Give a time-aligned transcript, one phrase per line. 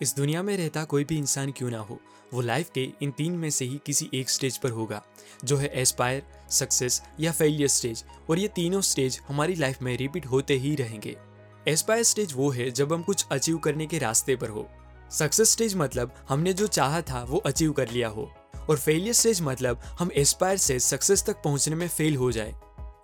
[0.00, 1.98] इस दुनिया में रहता कोई भी इंसान क्यों ना हो,
[2.34, 5.02] वो लाइफ के इन तीन में से ही किसी एक स्टेज पर होगा,
[5.44, 10.26] जो है एस्पायर सक्सेस या फेलियर स्टेज और ये तीनों स्टेज हमारी लाइफ में रिपीट
[10.26, 11.16] होते ही रहेंगे।
[11.68, 14.68] एस्पायर स्टेज वो है जब हम कुछ अचीव करने के रास्ते पर हो।
[15.10, 18.30] सक्सेस स्टेज मतलब हमने जो चाहा था, वो अचीव कर लिया हो।
[18.70, 22.54] और फेलियर स्टेज मतलब हम एस्पायर से सक्सेस तक पहुँचने में फेल हो जाए।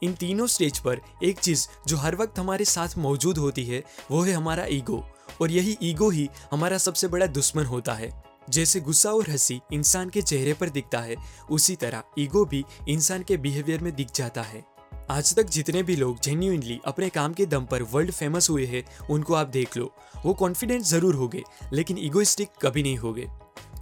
[0.03, 4.23] इन तीनों स्टेज पर एक चीज़ जो हर वक्त हमारे साथ मौजूद होती है, वो
[4.23, 5.05] है हमारा ईगो
[5.41, 10.11] और यही ईगो ही हमारा सबसे बड़ा दुश्मन होता है। जैसे गुस्सा और हँसी इंसान
[10.11, 11.17] के चेहरे पर दिखता है,
[11.51, 14.65] उसी तरह ईगो भी इंसान के बिहेवियर में दिख जाता है।
[15.11, 19.07] आज तक जितने भी लोग जेन्यूनली अपने काम के दम पर वर्ल्ड फ़ेमस हुए हैं,
[19.11, 19.95] उनको आप देख लो।
[20.27, 21.43] वो कॉन्फिडेंट ज़रूर होगे,
[21.73, 23.29] लेकिन ईगोइस्टिक कभी नहीं होगे।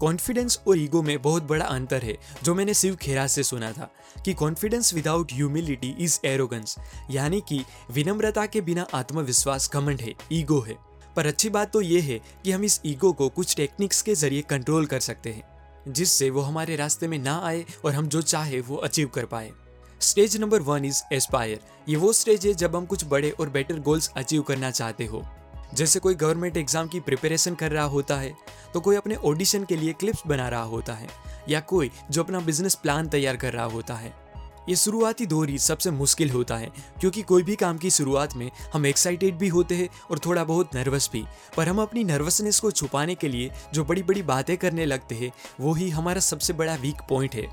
[0.00, 3.90] कॉन्फिडेंस और ईगो में बहुत बड़ा अंतर है, जो मैंने शिव खेरा से सुना था,
[4.24, 6.76] कि confidence without humility is arrogance
[7.10, 10.85] यानी कि विनम्रता के बिना आत्मविश्वास घमंड है, ईगो है।
[11.16, 14.42] पर अच्छी बात तो ये है कि हम इस ईगो को कुछ टेक्निक्स के ज़रिए
[14.44, 15.42] कंट्रोल कर सकते हैं,
[15.88, 19.50] जिससे वो हमारे रास्ते में ना आए और हम जो चाहे वो अचीव कर पाए।
[20.00, 23.78] Stage number one is aspire ये वो स्टेज है जब हम कुछ बड़े और बेटर
[23.80, 25.24] गोल्स अचीव करना चाहते हो।
[25.74, 28.34] जैसे कोई गवर्नमेंट एग्ज़ाम की प्रिपरेशन कर रहा होता है
[28.74, 31.08] तो कोई अपने ऑडिशन के लिए क्लिप्स बना रहा होता है,
[31.48, 34.14] या कोई जो अपना बिज़नेस प्लान तैयार कर रहा होता है।
[34.68, 38.50] ये शुरुआती दौर ही सबसे मुश्किल होता है, क्योंकि कोई भी काम की शुरुआत में
[38.72, 41.24] हम एक्साइटेड भी होते हैं और थोड़ा बहुत नर्वस भी।
[41.56, 45.32] पर हम अपनी नर्वसनेस को छुपाने के लिए जो बड़ी बड़ी बातें करने लगते हैं,
[45.60, 47.48] वो ही हमारा सबसे बड़ा वीक पॉइंट है।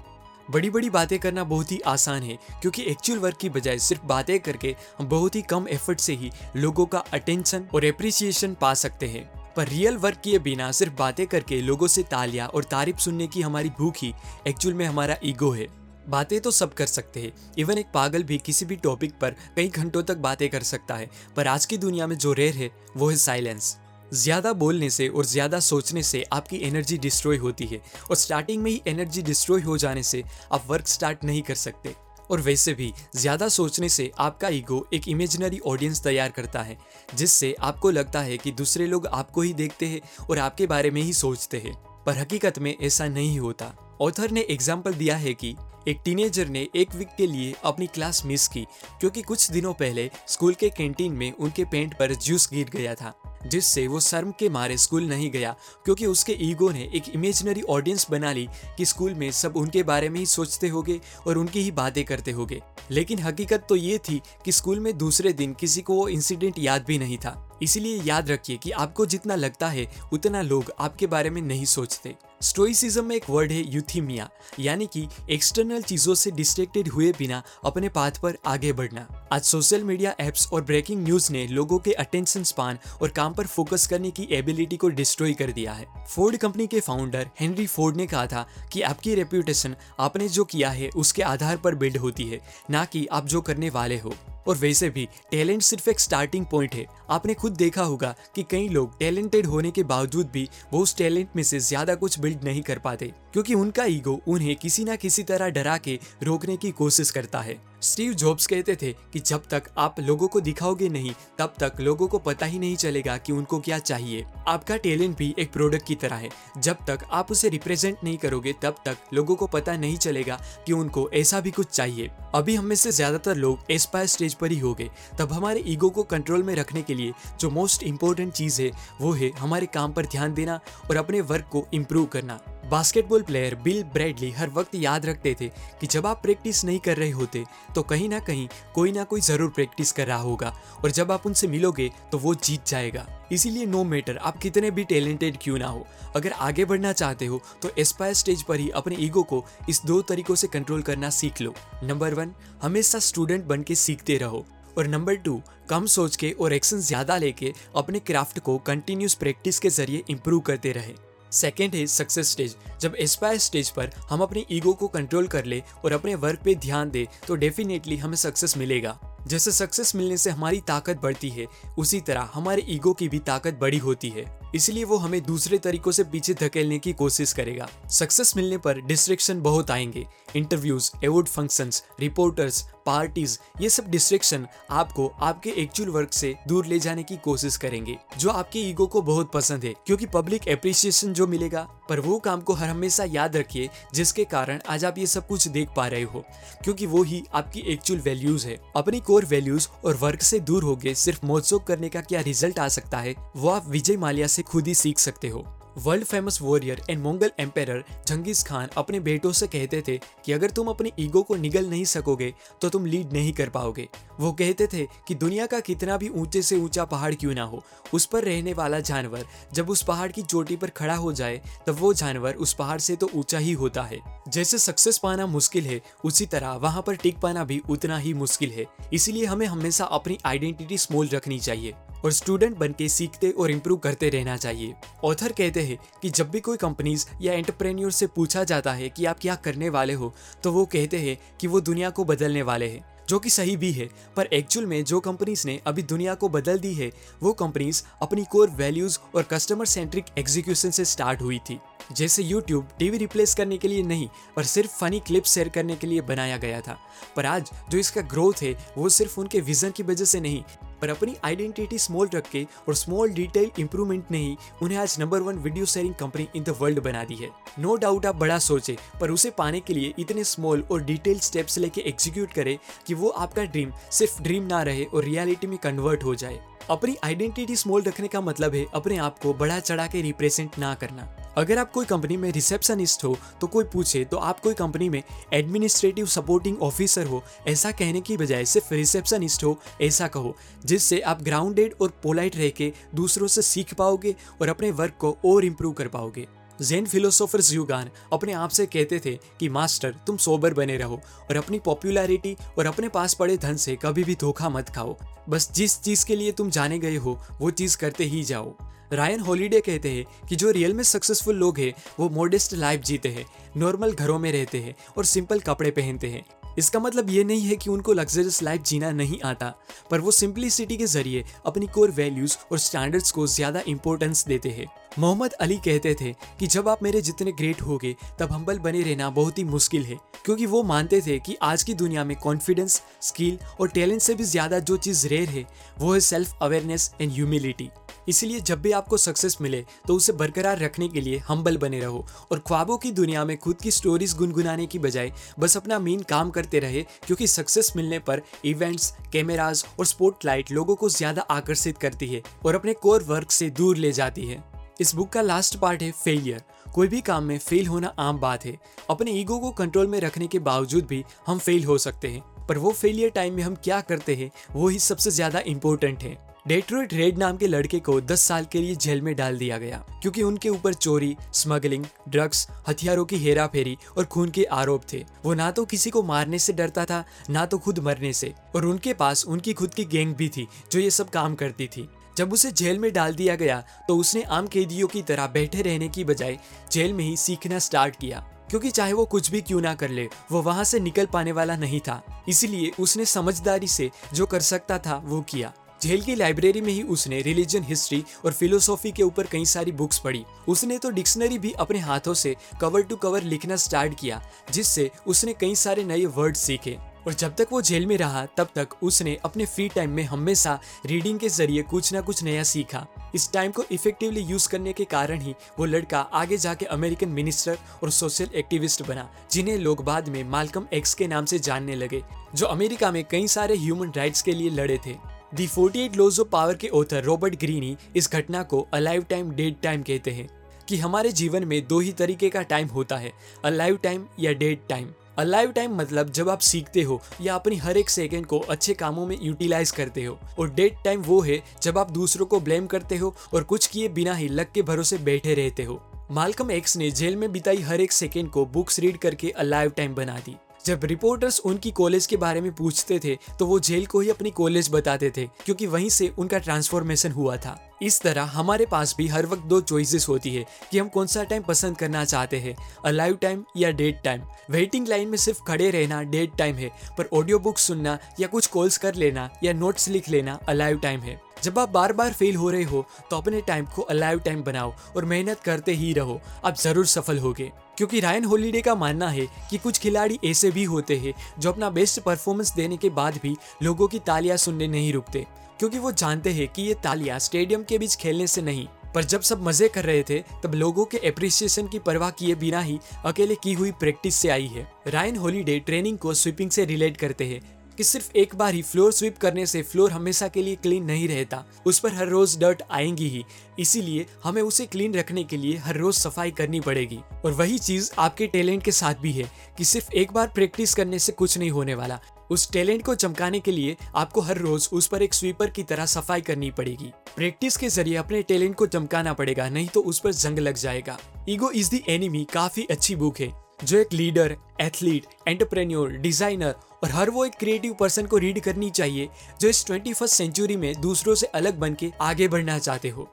[0.52, 4.39] बड़ी बड़ी बातें करना बहुत ही आसान है, क्योंकि एक्चुअल वर्क की बजाय सिर्फ़ बातें
[4.39, 9.08] करके हम बहुत ही कम एफर्ट से ही लोगों का अटेंशन और एप्रिसिएशन पा सकते
[9.08, 13.28] हैं। पर रियल वर्क किए बिना सिर्फ़ बातें करके लोगों से तालियाँ और तारीफ़ सुनने
[13.28, 14.14] की हमारी भूख ही
[14.47, 18.37] एक्चुअल में हमारा ईगो है। बातें तो सब कर सकते हैं। इवन एक पागल भी
[18.37, 22.07] किसी भी टॉपिक पर कई घंटों तक बातें कर सकता है। पर आज की दुनिया
[22.07, 23.77] में जो रेयर है वो है साइलेंस
[24.13, 28.71] ज़्यादा बोलने से और ज़्यादा सोचने से आपकी एनर्जी डिस्ट्रॉय होती है। और स्टार्टिंग में
[28.71, 31.95] ही एनर्जी डिस्ट्रॉय हो जाने से आप वर्क स्टार्ट नहीं कर सकते।
[32.31, 36.78] और वैसे भी, ज़्यादा सोचने से आपका ईगो एक इमेजिनरी ऑडियंस तैयार करता है।
[37.16, 41.01] जिससे आपको लगता है कि दूसरे लोग आपको ही देखते हैं और आपके बारे में
[41.01, 41.73] ही सोचते हैं।
[42.05, 45.55] पर हकीकत में ऐसा नहीं होता। ऑथर ने एग्ज़ाम्पल दिया है कि
[45.88, 48.67] एक टीनेजर ने एक वीक के लिए अपनी क्लास मिस की,
[48.99, 53.13] क्योंकि कुछ दिनों पहले स्कूल के कैंटीन में उनके पेंट पर जूस गिर गया था।
[53.47, 55.55] जिससे वो शर्म के मारे स्कूल नहीं गया,
[55.85, 60.09] क्योंकि उसके ईगो ने एक इमेजिनरी ऑडियंस बना ली कि स्कूल में सब उनके बारे
[60.09, 62.61] में ही सोचते होगे और उनकी ही बातें करते होगे।
[62.91, 66.85] लेकिन हकीकत तो ये थी कि स्कूल में दूसरे दिन किसी को वो इंसिडेंट याद
[66.87, 71.29] भी नहीं था। इसीलिए याद रखिए कि आपको जितना लगता है, उतना लोग आपके बारे
[71.29, 74.29] में नहीं सोचते। स्टोइसिज्म में एक वर्ड है यूथीमिया
[74.59, 79.83] यानी कि एक्सटर्नल चीज़ों से डिस्ट्रेक्टेड हुए बिना अपने पाथ पर आगे बढ़ना। आज सोशल
[79.83, 84.11] मीडिया एप्स और ब्रेकिंग न्यूज़ ने लोगों के अटेंशन स्पान और काम पर फोकस करने
[84.11, 88.25] की एबिलिटी को डिस्ट्रॉय कर दिया है। फोर्ड कंपनी के फाउंडर हेनरी फोर्ड ने कहा
[88.27, 92.39] था कि आपकी रेप्यूटेशन आपने जो किया है, उसके आधार पर बिल्ड होती है,
[92.69, 94.13] ना कि आप जो करने वाले हो।
[94.47, 98.67] और वैसे भी टैलेंट सिर्फ़ एक स्टार्टिंग पॉइंट है। आपने खुद देखा होगा कि कई
[98.69, 102.61] लोग टैलेंटेड होने के बावजूद भी वो उस टैलेंट में से ज़्यादा कुछ बिल्ड नहीं
[102.61, 107.11] कर पाते, क्योंकि उनका ईगो उन्हें किसी ना किसी तरह डरा के रोकने की कोशिश
[107.11, 111.53] करता है। स्टीव जॉब्स कहते थे कि जब तक आप लोगों को दिखाओगे नहीं, तब
[111.59, 115.51] तक लोगों को पता ही नहीं चलेगा कि उनको क्या चाहिए। आपका टैलेंट भी एक
[115.51, 119.47] प्रोडक्ट की तरह है। जब तक आप उसे रिप्रेजेंट नहीं करोगे, तब तक लोगों को
[119.47, 123.72] पता नहीं चलेगा कि उनको ऐसा भी कुछ चाहिए। अभी हम में से ज़्यादातर लोग
[123.72, 124.89] एस्पायर स्टेज पर ही हो गए।
[125.19, 129.11] तब हमारे ईगो को कंट्रोल में रखने के लिए जो मोस्ट इम्पोर्टेंट चीज़ है, वो
[129.11, 133.84] है हमारे काम पर ध्यान देना और अपने वर्क को इम्प्रूव करना। बास्केटबॉल प्लेयर बिल
[133.94, 135.47] ब्रैडली हर वक्त याद रखते थे
[135.81, 137.44] कि जब आप प्रैक्टिस नहीं कर रहे होते
[137.75, 140.53] तो कहीं ना कहीं कोई ना कोई ज़रूर प्रैक्टिस कर रहा होगा
[140.84, 144.84] और जब आप उनसे मिलोगे तो वो जीत जाएगा। इसीलिए नो मैटर आप कितने भी
[144.85, 145.85] टैलेंटेड क्यों ना हो,
[146.16, 150.02] अगर आगे बढ़ना चाहते हो तो एस्पायर स्टेज पर ही अपने ईगो को इस दो
[150.03, 151.53] तरीकों से कंट्रोल करना सीख लो।
[151.84, 154.46] नंबर वन हमेशा स्टूडेंट बन के सीखते रहो।
[154.78, 159.59] और नंबर टू कम सोच के और एक्शन ज़्यादा लेके अपने क्राफ्ट को कंटिन्यूस प्रैक्टिस
[159.59, 160.93] के ज़रिए इम्प्रूव करते रहे।
[161.34, 165.64] सेकेंड है सक्सेस स्टेज जब एस्पायर स्टेज पर हम अपने ईगो को कंट्रोल कर ले
[165.85, 170.30] और अपने वर्क पे ध्यान दे तो डेफिनेटली हमें सक्सेस मिलेगा। जैसे सक्सेस मिलने से
[170.30, 171.46] हमारी ताकत बढ़ती है,
[171.78, 175.91] उसी तरह हमारे ईगो की भी ताकत बड़ी होती है। इसलिए वो हमें दूसरे तरीकों
[175.91, 181.84] से पीछे धकेलने की कोशिश करेगा। सक्सेस मिलने पर डिस्ट्रेक्शन बहुत आएँगे। Interviews award functions
[182.00, 187.58] reporters parties ये सब डिस्ट्रेक्शन आपको आपके एक्चुअल वर्क से दूर ले जाने की कोशिश
[187.58, 192.20] करेंगे, जो आपके ईगो को बहुत पसंद है, क्योंकि पब्लिक अप्रिसिएशन जो मिलेगा, पर वो
[192.20, 195.88] काम को हर हमेशा याद रखिए, जिसके कारण आज आप ये सब कुछ देख पा
[195.88, 196.24] रहे हो,
[196.64, 200.76] क्योंकि वो ही आपकी एक्चुअल वैल्यूज़ है। अपनी कोर वैल्यूज़ और वर्क से दूर हो
[200.76, 204.41] गए सिर्फ़ मोजोक करने का क्या रिज़ल्ट आ सकता है, वो आप विजय माल्या से
[204.41, 205.46] खुद ही सीख सकते हो।
[205.78, 210.52] World famous warrior and Mongol emperor Genghis Khan अपने बेटों से कहते थे कि अगर
[210.52, 213.87] तुम अपनी ईगो को निगल नहीं सकोगे तो तुम लीड नहीं कर पाओगे।
[214.20, 217.64] वो कहते थे कि दुनिया का कितना भी ऊँचे से ऊँचा पहाड़ क्यों ना हो,
[217.93, 221.78] उस पर रहने वाला जानवर जब उस पहाड़ की चोटी पर खड़ा हो जाए, तब
[221.79, 225.81] वो जानवर उस पहाड़ से तो ऊँचा ही होता है। जैसे सक्सेस पाना मुश्किल है,
[226.05, 230.17] उसी तरह वहाँ पर टिक पाना भी उतना ही मुश्किल है। इसीलिए हमें हमेशा अपनी
[230.25, 231.73] आइडेंटिटी स्मॉल रखनी चाहिए।
[232.03, 234.73] और स्टूडेंट बन के सीखते और इम्प्रूव करते रहना चाहिए।
[235.03, 239.05] ऑथर कहते हैं कि जब भी कोई कंपनीज़ या एंटरप्रेन्योर से पूछा जाता है कि
[239.05, 240.14] आप क्या करने वाले हो
[240.44, 243.72] तो वो कहते हैं कि वो दुनिया को बदलने वाले हैं, जो कि सही भी
[243.72, 246.91] है। पर एक्चुअल में जो कंपनीज़ ने अभी दुनिया को बदल दी है,
[247.23, 251.59] वो कंपनीज़ अपनी कोर वैल्यूज़ और कस्टमर सेंट्रिक एग्जीक्यूशन से स्टार्ट हुई थी।
[251.91, 255.88] जैसे यूट्यूब टीवी रिप्लेस करने के लिए नहीं, पर सिर्फ़ फनी क्लिप शेयर करने के
[255.88, 256.77] लिए बनाया गया था।
[257.15, 260.44] पर आज जो इसका ग्रोथ है, वो सिर्फ़ उनके विजन की वजह से नहीं
[260.84, 265.22] पर अपनी आइडेंटिटी स्मॉल रख के और स्मॉल डिटेल इंप्रूवमेंट ने ही उन्हें आज number
[265.22, 268.39] one video sharing company in the world बना दी है। नो no डाउट आप बड़ा
[268.39, 272.94] सोचे, पर उसे पाने के लिए इतने स्मॉल और डिटेल स्टेप्स लेके एग्जीक्यूट करें कि
[272.94, 277.55] वो आपका ड्रीम सिर्फ़ ड्रीम ना रहे और रियलिटी में कन्वर्ट हो जाए। अपनी आइडेंटिटी
[277.55, 281.57] स्मॉल रखने का मतलब है अपने आप को बड़ा चढ़ा के रिप्रेजेंट ना करना। अगर
[281.57, 285.01] आप कोई कंपनी में रिसेप्शनिस्ट हो तो कोई पूछे तो आप कोई कंपनी में
[285.33, 291.21] एडमिनिस्ट्रेटिव सपोर्टिंग ऑफिसर हो, ऐसा कहने की बजाय सिर्फ़ रिसेप्शनिस्ट हो, ऐसा कहो, जिससे आप
[291.21, 295.74] ग्राउंडेड और पोलाइट रह के दूसरों से सीख पाओगे और अपने वर्क को और इम्प्रूव
[295.74, 296.27] कर पाओगे।
[296.63, 301.36] जैन फिलोसोफर्स युगान अपने आप से कहते थे कि, मास्टर, तुम सोबर बने रहो और
[301.36, 304.98] अपनी पॉपुलैरिटी और अपने पास पड़े धन से कभी भी धोखा मत खाओ।
[305.29, 308.55] बस जिस चीज़ के लिए तुम जाने गए हो, वो चीज़ करते ही जाओ।
[308.93, 313.10] रायन हॉलीडे कहते हैं कि, जो रियल में सक्सेसफुल लोग हैं, वो मोडेस्ट लाइफ जीते
[313.10, 313.25] हैं
[313.57, 316.25] नॉर्मल घरों में रहते हैं और सिंपल कपड़े पहनते हैं।
[316.58, 319.53] इसका मतलब ये नहीं है कि उनको लग्जरियस लाइफ जीना नहीं आता,
[319.91, 324.65] पर वो सिंपलिसिटी के ज़रिए अपनी कोर वैल्यूज़ और स्टैंडर्ड्स को ज़्यादा इंपॉर्टेंस देते हैं।
[325.00, 329.10] मोहम्मद अली कहते थे कि जब आप मेरे जितने ग्रेट होगे, तब हम्बल बने रहना
[329.12, 333.39] बहुत ही मुश्किल है, क्योंकि वो मानते थे कि आज की दुनिया में कॉन्फिडेंस स्किल
[333.60, 335.46] और टैलेंट से भी ज़्यादा जो चीज़ रेयर है,
[335.79, 337.70] वो है सेल्फ अवेयरनेस एंड ह्यूमिलिटी
[338.10, 342.05] इसलिए जब भी आपको सक्सेस मिले तो उसे बरकरार रखने के लिए हम्बल बने रहो
[342.32, 346.29] और ख्वाबों की दुनिया में खुद की स्टोरीज गुनगुनाने की बजाय बस अपना मेन काम
[346.32, 352.08] करते रहे, क्योंकि सक्सेस मिलने पर इवेंट्स कैमराज और स्पॉटलाइट लोगों को ज़्यादा आकर्षित करती
[352.08, 354.44] है और अपने कोर वर्क से दूर ले जाती है।
[354.82, 356.41] इस बुक का लास्ट पार्ट है फेलियर
[356.74, 358.58] कोई भी काम में फेल होना आम बात है।
[358.89, 362.58] अपने ईगो को कंट्रोल में रखने के बावजूद भी हम फेल हो सकते हैं। पर
[362.58, 366.93] वो फेलियर टाइम में हम क्या करते हैं, वो ही सबसे ज़्यादा इम्पोर्टेंट है। डेट्रोइट
[366.93, 370.24] रेड नाम के लड़के को 10 साल के लिए जेल में डाल दिया गया, क्योंकि
[370.24, 375.34] उनके ऊपर चोरी, स्मगलिंग, ड्रग्स, हथियारों की हेरा फेरी और खून के आरोप थे। वो
[375.34, 378.93] ना तो किसी को मारने से डरता था, ना तो खुद मरने से, और उनके
[378.93, 382.51] पास उनकी खुद की गैंग भी थी, जो ये सब काम करती थी। जब उसे
[382.51, 386.38] जेल में डाल दिया गया तो उसने आम कैदियों की तरह बैठे रहने की बजाय
[386.72, 388.19] जेल में ही सीखना स्टार्ट किया,
[388.50, 391.55] क्योंकि चाहे वो कुछ भी क्यों ना कर ले, वो वहाँ से निकल पाने वाला
[391.57, 395.53] नहीं था। इसीलिए उसने समझदारी से जो कर सकता था, वो किया।
[395.84, 400.00] जेल की लाइब्रेरी में ही उसने रिलीजन हिस्ट्री और फिलोसॉफी के ऊपर कई सारी बुक्स
[400.00, 404.89] पढ़ी। उसने तो डिक्शनरी भी अपने हाथों से कवर टू कवर लिखना स्टार्ट किया, जिससे
[405.08, 406.77] उसने कई सारे नए वर्ड सीखे।
[407.08, 410.60] और जब तक वो जेल में रहा, तब तक उसने अपने फ्री टाइम में हमेशा
[410.86, 414.86] रीडिंग के ज़रिए कुछ ना कुछ नया सीखा। इस टाइम को इफेक्टिवली यूज़ करने के
[414.86, 420.10] कारण ही वो लड़का आगे जाके अमेरिकन मिनिस्टर और सोशल एक्टिविस्ट बना, जिन्हें लोग बाद
[420.10, 422.04] में मालकम एक्स के नाम से जानने लगे,
[422.36, 426.28] जो अमेरिका में कई सारे ह्यूमन राइट्स के लिए लड़े थे। दी 48 लॉज ऑफ़
[426.28, 430.28] पावर के ऑथर रॉबर्ट ग्रीनी इस घटना को अलाइव टाइम डेड टाइम कहते हैं,
[430.68, 433.12] कि हमारे जीवन में दो ही तरीके का टाइम होता है
[433.46, 437.78] अलाइव टाइम या डेड टाइम अलाइव टाइम मतलब जब आप सीखते हो या अपनी हर
[437.78, 441.78] एक सेकेंड को अच्छे कामों में यूटिलाइज करते हो, और डेड टाइम वो है जब
[441.78, 445.34] आप दूसरों को ब्लेम करते हो और कुछ किए बिना ही लक के भरोसे बैठे
[445.34, 449.30] रहते हो। मालकम एक्स ने जेल में बिताई हर एक सेकेंड को बुक्स रीड करके
[449.30, 453.60] अलाइव टाइम बना दी। जब रिपोर्टर्स उनकी कॉलेज के बारे में पूछते थे तो वो
[453.60, 458.00] जेल को ही अपनी कॉलेज बताते थे, क्योंकि वहीं से उनका ट्रांसफॉर्मेशन हुआ था। इस
[458.01, 461.43] तरह हमारे पास भी हर वक्त दो चॉइसेस होती है, कि हम कौन सा टाइम
[461.43, 462.55] पसंद करना चाहते हैं
[462.86, 467.10] अलाइव टाइम या डेड टाइम वेटिंग लाइन में सिर्फ़ खड़े रहना डेड टाइम है, पर
[467.13, 471.22] ऑडियो बुक सुनना या कुछ कॉल्स कर लेना या नोट्स लिख लेना अलाइव टाइम है।
[471.44, 474.74] जब आप बार बार फेल हो रहे हो तो अपने टाइम को अलाइव टाइम बनाओ
[474.96, 479.26] और मेहनत करते ही रहो। आप ज़रूर सफल होगे। क्योंकि रायन होलीडे का मानना है
[479.50, 483.36] कि कुछ खिलाड़ी ऐसे भी होते हैं, जो अपना बेस्ट परफॉर्मेंस देने के बाद भी
[483.64, 485.26] लोगों की तालियाँ सुनने नहीं रुकते।
[485.60, 489.22] क्योंकि वो जानते हैं कि ये तालियाँ स्टेडियम के बीच खेलने से नहीं, पर जब
[489.22, 493.36] सब मज़े कर रहे थे, तब लोगों के अप्रिसिएशन की परवाह किए बिना ही अकेले
[493.36, 497.42] की हुई प्रैक्टिस से आई है। रायन होलीडे ट्रेनिंग को स्वीपिंग से रिलेट करते हैं।
[497.77, 501.08] कि सिर्फ़ एक बार ही फ्लोर स्वीप करने से फ्लोर हमेशा के लिए क्लीन नहीं
[501.08, 503.24] रहता। उस पर हर रोज डर्ट आएँगी ही।
[503.60, 507.92] इसीलिए हमें उसे क्लीन रखने के लिए हर रोज सफ़ाई करनी पड़ेगी। और वही चीज़
[508.00, 511.51] आपके टैलेंट के साथ भी है कि सिर्फ़ एक बार प्रैक्टिस करने से कुछ नहीं
[511.51, 512.00] होने वाला।
[512.32, 515.86] उस टैलेंट को चमकाने के लिए आपको हर रोज उस पर एक स्वीपर की तरह
[515.86, 520.13] सफ़ाई करनी पड़ेगी। प्रैक्टिस के ज़रिए अपने टैलेंट को चमकाना पड़ेगा, नहीं तो उस पर
[520.13, 520.98] जंग लग जाएगा।
[521.30, 526.91] ईगो इज़ दी एनिमी, काफ़ी अच्छी बुक है। जो एक लीडर एथलीट एंटरप्रेन्योर डिज़ाइनर और
[526.91, 529.10] हर वो एक क्रिएटिव पर्सन को रीड करनी चाहिए,
[529.41, 533.10] जो इस ट्वेंटी फ़र्स्ट सेंचुरी में दूसरों से अलग बन के आगे बढ़ना चाहते हो।